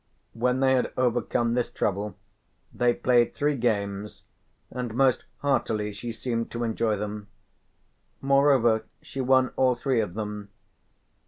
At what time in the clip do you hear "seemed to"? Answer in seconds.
6.11-6.63